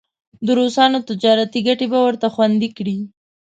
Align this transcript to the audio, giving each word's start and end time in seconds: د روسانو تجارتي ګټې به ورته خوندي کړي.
د 0.45 0.47
روسانو 0.59 0.99
تجارتي 1.09 1.59
ګټې 1.67 1.87
به 1.91 1.99
ورته 2.05 2.27
خوندي 2.33 2.69
کړي. 2.77 2.97